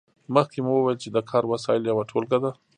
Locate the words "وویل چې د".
0.77-1.17